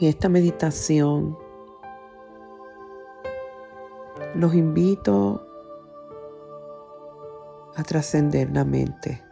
[0.00, 1.38] En esta meditación
[4.34, 5.46] los invito
[7.76, 9.22] a trascender la mente.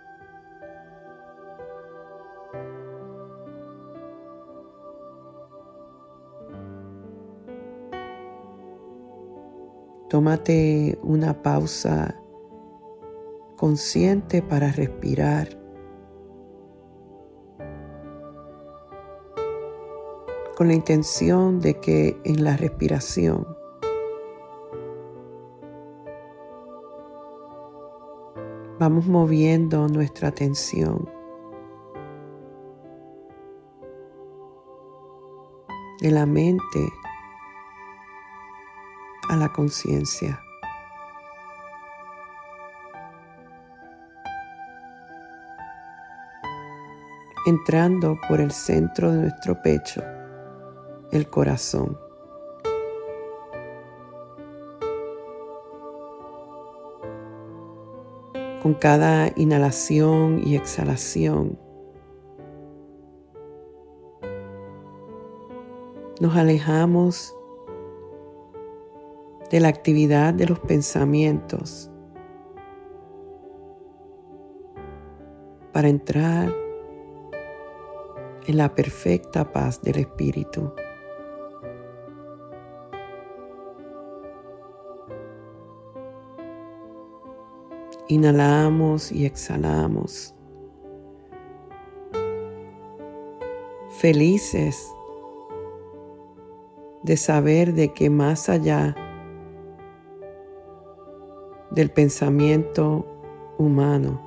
[10.09, 12.17] Tómate una pausa
[13.57, 15.60] consciente para respirar.
[20.61, 23.47] Con la intención de que en la respiración
[28.79, 31.09] vamos moviendo nuestra atención
[36.03, 36.93] de la mente
[39.31, 40.43] a la conciencia.
[47.47, 50.03] entrando por el centro de nuestro pecho,
[51.13, 51.99] el corazón.
[58.63, 61.59] Con cada inhalación y exhalación,
[66.21, 67.35] nos alejamos
[69.51, 71.91] de la actividad de los pensamientos
[75.73, 76.55] para entrar
[78.47, 80.73] en la perfecta paz del Espíritu.
[88.11, 90.35] Inhalamos y exhalamos.
[94.01, 94.93] Felices
[97.05, 98.97] de saber de que más allá
[101.71, 103.07] del pensamiento
[103.59, 104.21] humano.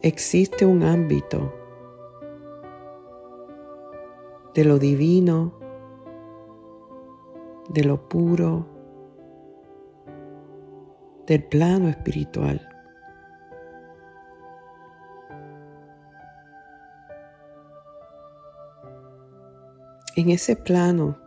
[0.00, 1.52] Existe un ámbito
[4.54, 5.52] de lo divino,
[7.68, 8.73] de lo puro,
[11.26, 12.68] del plano espiritual.
[20.16, 21.18] En ese plano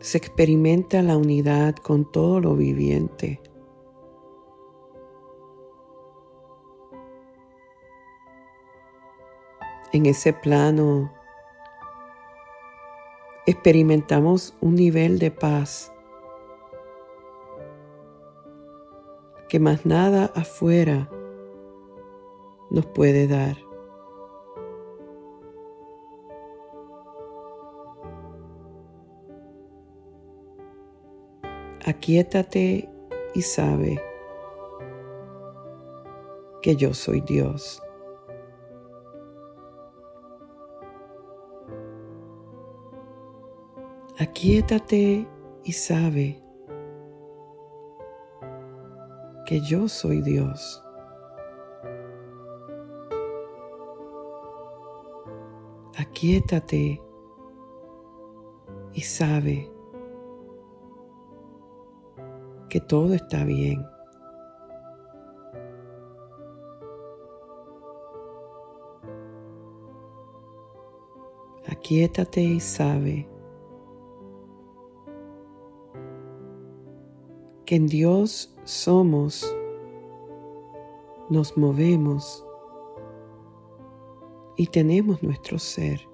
[0.00, 3.40] se experimenta la unidad con todo lo viviente.
[9.92, 11.12] En ese plano
[13.46, 15.92] experimentamos un nivel de paz
[19.48, 21.10] que más nada afuera
[22.70, 23.56] nos puede dar.
[31.84, 32.88] aquíétate
[33.34, 34.00] y sabe
[36.62, 37.81] que yo soy Dios.
[44.34, 45.28] Aquíétate
[45.62, 46.42] y sabe
[49.44, 50.82] que yo soy Dios.
[55.98, 56.98] Aquíétate
[58.94, 59.70] y sabe
[62.70, 63.86] que todo está bien.
[71.68, 73.31] Aquíétate y sabe
[77.72, 79.56] en Dios somos,
[81.30, 82.44] nos movemos
[84.58, 86.06] y tenemos nuestro ser.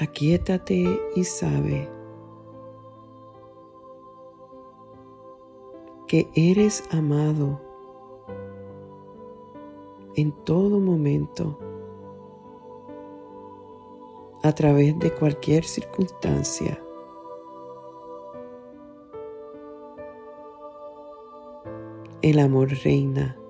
[0.00, 1.88] aquíétate y sabe
[6.08, 7.60] que eres amado
[10.16, 11.69] en todo momento
[14.42, 16.82] a través de cualquier circunstancia.
[22.22, 23.40] El amor reina.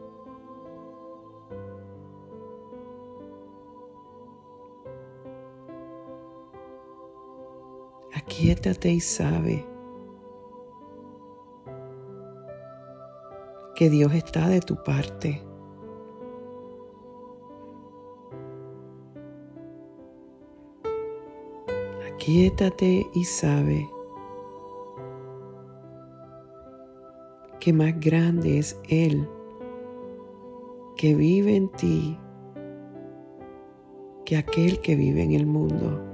[8.41, 9.67] aquíétate y sabe
[13.75, 15.50] que Dios está de tu parte.
[22.15, 23.89] Aquíétate y sabe
[27.61, 29.29] que más grande es Él
[30.97, 32.19] que vive en ti
[34.25, 36.07] que aquel que vive en el mundo.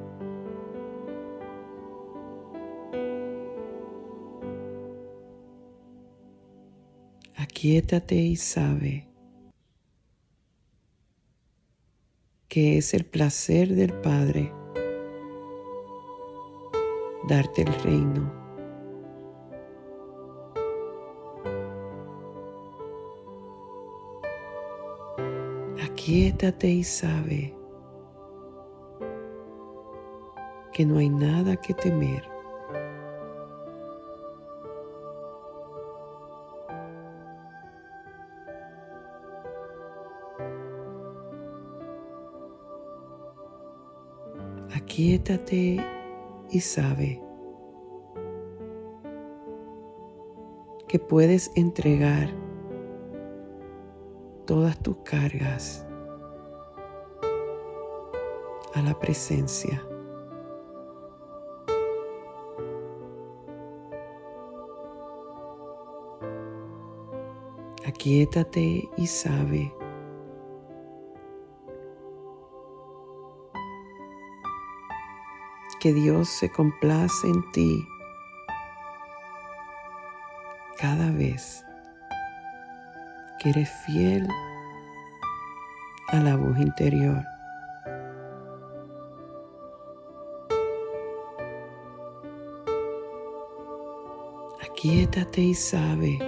[7.37, 9.08] Aquíétate y sabe
[12.48, 14.52] que es el placer del Padre
[17.28, 18.32] darte el reino.
[25.84, 27.56] Aquietate y sabe
[30.73, 32.37] que no hay nada que temer.
[44.96, 45.95] aquietate
[46.56, 47.23] y sabe
[50.88, 52.31] que puedes entregar
[54.47, 55.87] todas tus cargas
[58.73, 59.87] a la presencia.
[67.85, 69.75] Aquietate y sabe
[75.87, 77.87] que Dios se complace en ti
[80.77, 81.65] cada vez
[83.38, 84.27] que eres fiel
[86.09, 87.23] a la voz interior.
[94.69, 96.19] Aquietate y sabe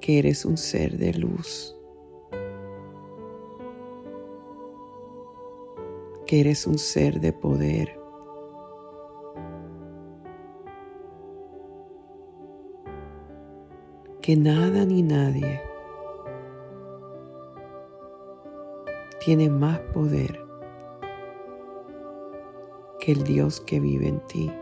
[0.00, 1.79] que eres un ser de luz.
[6.30, 7.98] Que eres un ser de poder.
[14.22, 15.60] Que nada ni nadie
[19.18, 20.40] tiene más poder
[23.00, 24.52] que el Dios que vive en ti.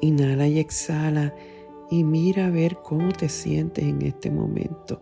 [0.00, 1.34] Inhala y exhala
[1.90, 5.00] y mira a ver cómo te sientes en este momento.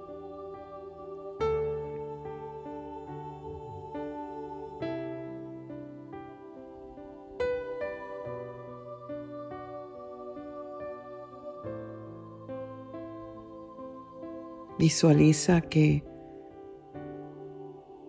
[14.78, 16.04] Visualiza que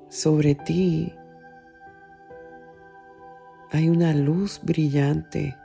[0.10, 1.14] sobre ti
[3.72, 5.56] hay una luz brillante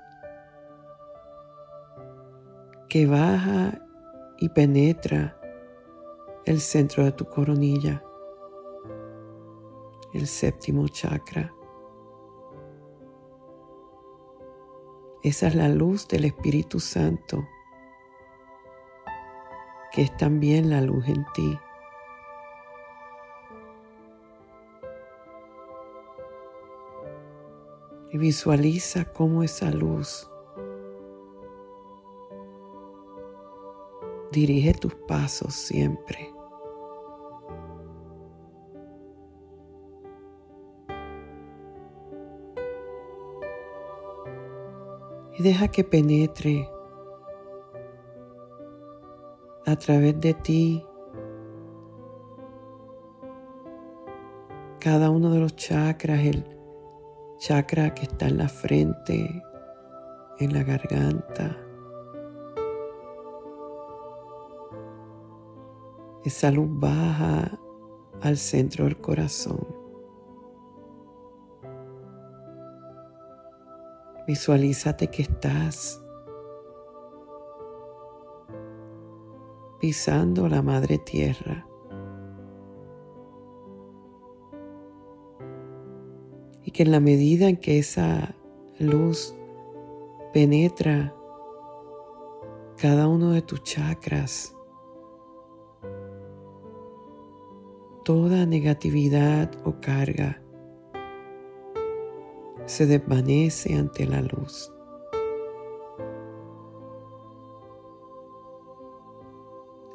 [2.88, 3.78] que baja
[4.38, 5.38] y penetra
[6.46, 8.02] el centro de tu coronilla,
[10.14, 11.52] el séptimo chakra.
[15.22, 17.46] Esa es la luz del Espíritu Santo,
[19.92, 21.58] que es también la luz en ti.
[28.10, 30.30] Y visualiza cómo esa luz
[34.32, 36.18] dirige tus pasos siempre.
[45.38, 46.68] Y deja que penetre
[49.66, 50.84] a través de ti
[54.80, 56.44] cada uno de los chakras, el
[57.38, 59.42] chakra que está en la frente,
[60.40, 61.67] en la garganta,
[66.28, 67.58] Esa luz baja
[68.20, 69.66] al centro del corazón.
[74.26, 76.04] Visualízate que estás
[79.80, 81.66] pisando la madre tierra.
[86.62, 88.34] Y que en la medida en que esa
[88.78, 89.34] luz
[90.34, 91.14] penetra
[92.76, 94.57] cada uno de tus chakras,
[98.08, 100.42] toda negatividad o carga
[102.64, 104.72] se desvanece ante la luz.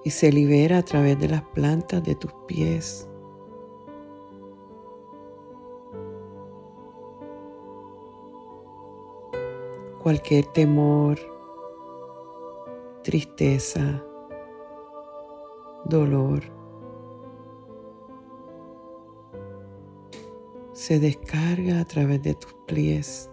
[0.03, 3.09] Y se libera a través de las plantas de tus pies.
[10.03, 11.17] Cualquier temor,
[13.01, 14.05] tristeza,
[15.85, 16.62] dolor
[20.83, 23.31] se descarga a través de tus pies.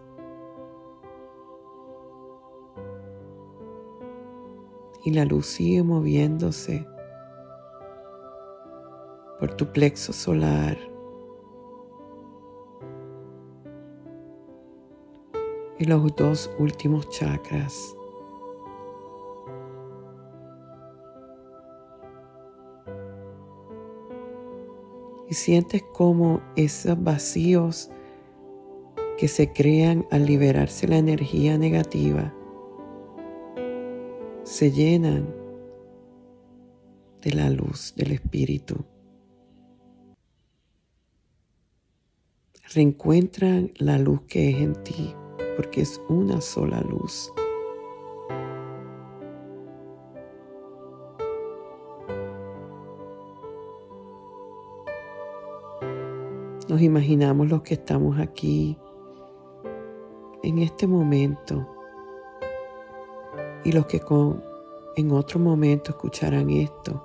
[5.04, 6.86] Y la luz sigue moviéndose
[9.40, 10.78] por tu plexo solar.
[15.80, 17.96] Y los dos últimos chakras.
[25.30, 27.90] Y sientes como esos vacíos
[29.16, 32.34] que se crean al liberarse la energía negativa
[34.50, 35.32] se llenan
[37.22, 38.84] de la luz del Espíritu.
[42.74, 45.14] Reencuentran la luz que es en ti,
[45.56, 47.32] porque es una sola luz.
[56.70, 58.78] Nos imaginamos los que estamos aquí
[60.44, 61.66] en este momento
[63.64, 64.40] y los que con,
[64.94, 67.04] en otro momento escucharán esto.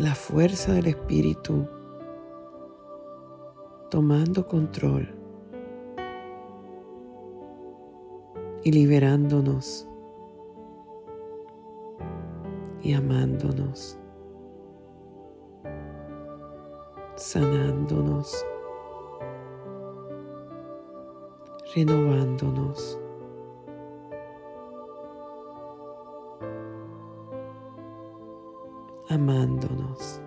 [0.00, 1.68] La fuerza del Espíritu
[3.88, 5.08] tomando control
[8.64, 9.88] y liberándonos
[12.82, 13.96] y amándonos,
[17.26, 18.46] sanándonos,
[21.74, 23.00] renovándonos.
[29.08, 30.20] amándonos.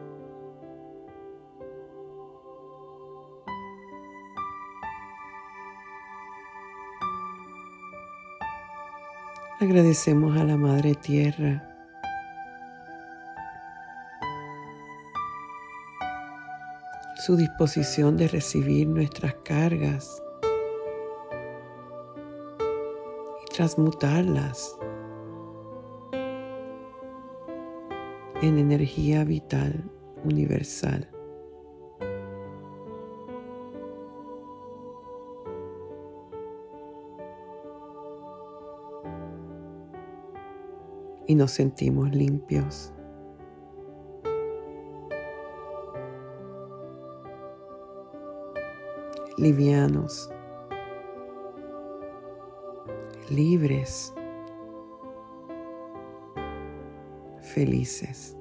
[9.60, 11.69] Agradecemos a la Madre Tierra
[17.20, 20.24] su disposición de recibir nuestras cargas
[23.44, 24.78] y transmutarlas
[28.42, 29.84] en energía vital
[30.24, 31.10] universal.
[41.28, 42.94] Y nos sentimos limpios.
[49.40, 50.30] Livianos,
[53.30, 54.14] libres
[57.54, 58.39] felices.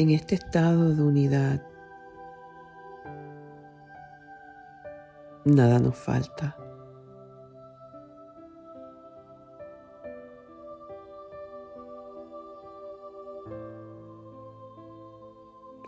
[0.00, 1.62] En este estado de unidad,
[5.44, 6.56] nada nos falta.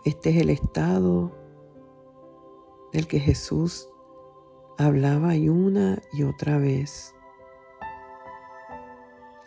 [0.05, 1.31] Este es el estado
[2.91, 3.89] del que Jesús
[4.77, 7.15] hablaba y una y otra vez.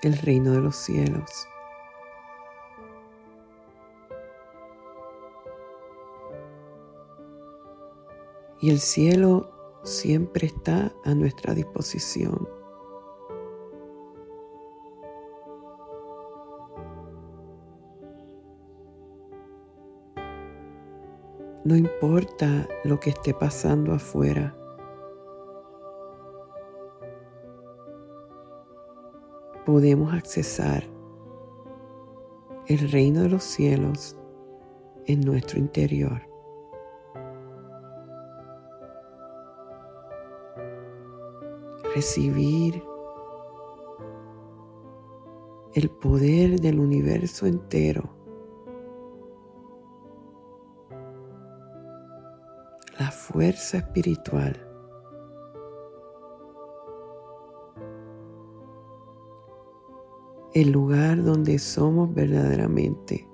[0.03, 1.31] El reino de los cielos.
[8.67, 9.49] Y el cielo
[9.85, 12.49] siempre está a nuestra disposición.
[21.65, 24.53] No importa lo que esté pasando afuera.
[29.65, 30.83] Podemos accesar
[32.67, 34.17] el reino de los cielos
[35.07, 36.36] en nuestro interior.
[41.97, 42.85] Recibir
[45.73, 48.11] el poder del universo entero,
[52.99, 54.63] la fuerza espiritual.
[60.53, 63.29] el lugar donde somos verdaderamente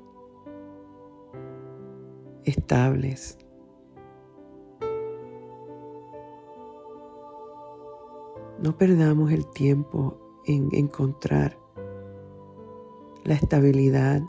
[2.42, 3.38] estables,
[8.62, 11.59] No perdamos el tiempo en encontrar
[13.25, 14.23] la estabilidad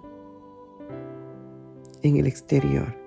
[2.02, 2.98] en el exterior.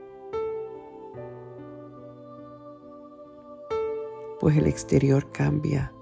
[4.39, 5.93] Pues el exterior cambia.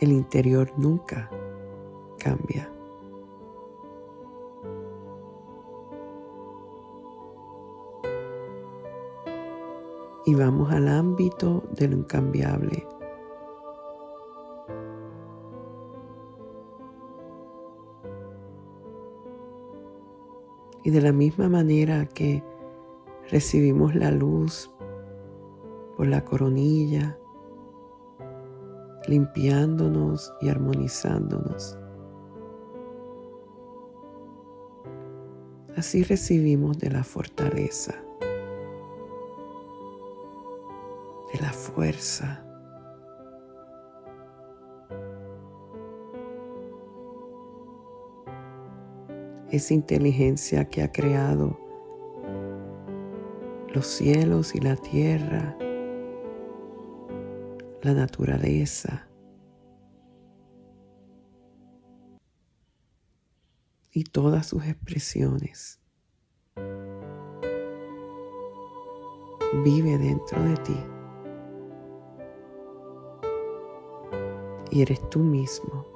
[0.00, 1.28] El interior nunca
[2.18, 2.73] cambia.
[10.26, 12.86] Y vamos al ámbito de lo incambiable.
[20.82, 22.42] Y de la misma manera que
[23.30, 24.70] recibimos la luz
[25.96, 27.18] por la coronilla,
[29.08, 31.78] limpiándonos y armonizándonos.
[35.76, 37.94] Así recibimos de la fortaleza,
[41.74, 42.40] fuerza.
[49.50, 51.58] Esa inteligencia que ha creado
[53.72, 55.56] los cielos y la tierra,
[57.82, 59.08] la naturaleza.
[63.94, 65.80] y todas sus expresiones.
[69.62, 70.93] Vive dentro de ti.
[74.74, 75.94] Y eres tú mismo.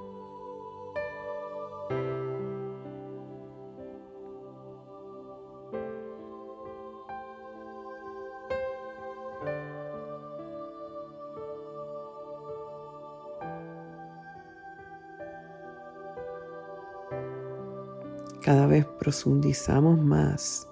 [18.49, 20.67] cada vez profundizamos más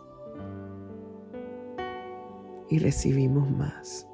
[2.69, 4.07] y recibimos más.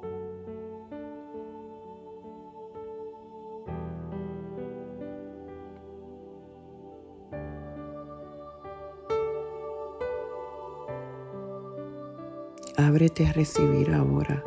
[12.94, 14.40] Ábrete a recibir ahora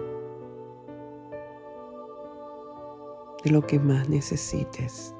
[3.43, 5.13] de lo que más necesites.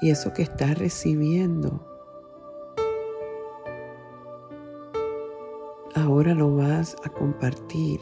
[0.00, 1.93] y eso que estás recibiendo,
[6.14, 7.98] ahora lo vas a compartir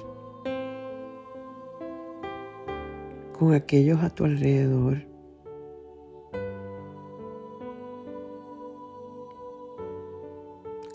[3.39, 5.11] con aquellos a tu alrededor.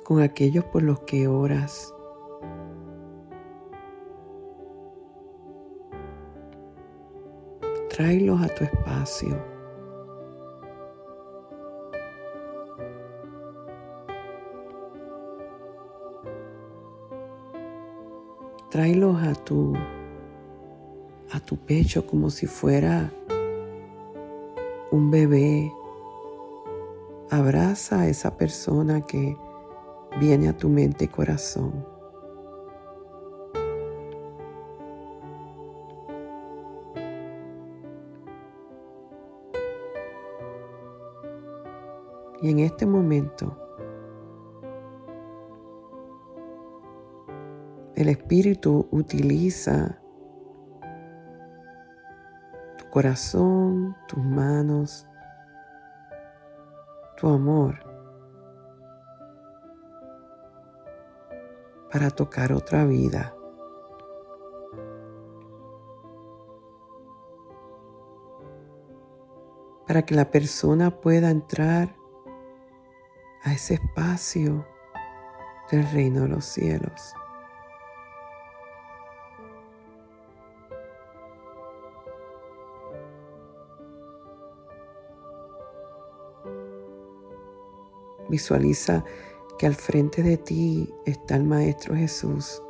[0.03, 1.93] con aquellos por los que oras.
[7.89, 9.56] Tráelos a tu espacio.
[18.77, 19.73] Tráelos a tu,
[21.31, 23.11] a tu pecho como si fuera
[24.91, 25.73] un bebé.
[27.31, 29.35] Abraza a esa persona que
[30.19, 31.83] viene a tu mente y corazón.
[42.43, 43.57] Y en este momento,
[47.97, 49.99] el Espíritu utiliza
[52.77, 55.07] tu corazón, tus manos,
[57.17, 57.79] tu amor
[61.91, 63.33] para tocar otra vida.
[69.87, 71.95] Para que la persona pueda entrar
[73.41, 74.67] a ese espacio
[75.71, 77.15] del reino de los cielos.
[88.29, 89.03] Visualiza
[89.57, 92.61] que al frente de ti está el Maestro Jesús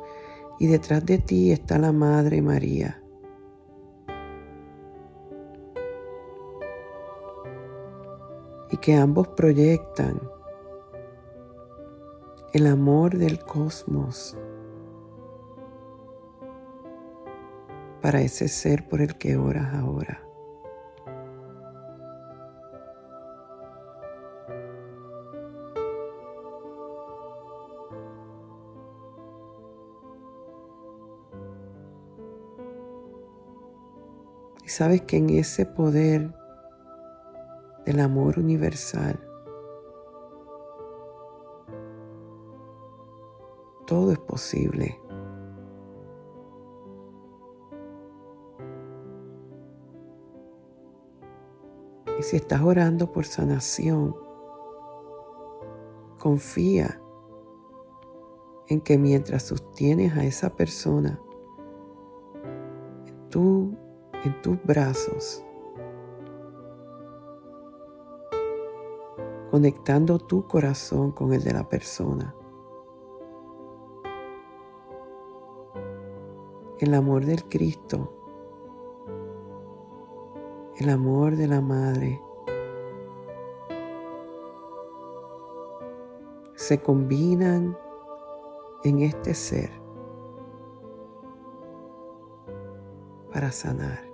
[0.58, 3.02] y detrás de ti está la Madre María.
[8.70, 10.20] Y que ambos proyectan
[12.52, 14.36] el amor del cosmos
[18.00, 20.27] para ese ser por el que oras ahora.
[34.68, 36.30] Y sabes que en ese poder
[37.86, 39.18] del amor universal,
[43.86, 45.00] todo es posible.
[52.18, 54.14] Y si estás orando por sanación,
[56.18, 57.00] confía
[58.66, 61.18] en que mientras sostienes a esa persona
[63.30, 63.74] tú,
[64.24, 65.44] en tus brazos,
[69.50, 72.34] conectando tu corazón con el de la persona.
[76.78, 78.12] El amor del Cristo,
[80.76, 82.20] el amor de la Madre,
[86.54, 87.76] se combinan
[88.84, 89.70] en este ser
[93.32, 94.07] para sanar.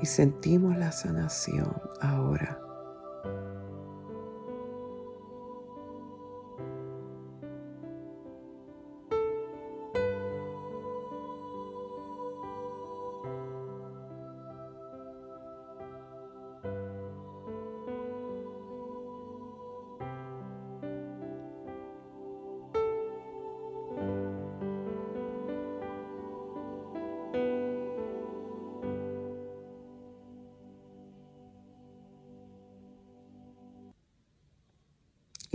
[0.00, 2.67] Y sentimos la sanación ahora.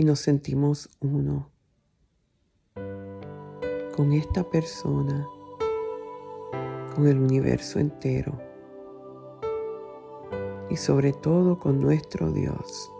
[0.04, 1.50] Y nos sentimos uno
[3.96, 5.26] con esta persona,
[6.94, 8.38] con el universo entero
[10.68, 12.92] y sobre todo con nuestro Dios.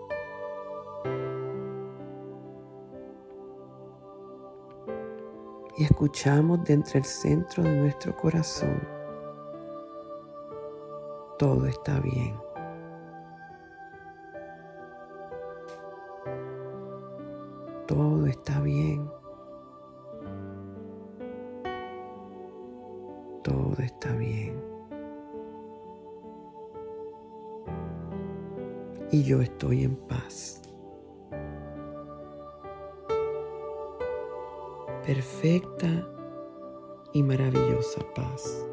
[5.76, 8.80] Y escuchamos de entre el centro de nuestro corazón,
[11.38, 12.34] todo está bien.
[18.24, 19.10] Todo está bien.
[23.42, 24.58] Todo está bien.
[29.10, 30.62] Y yo estoy en paz.
[35.04, 36.08] Perfecta
[37.12, 38.66] y maravillosa paz.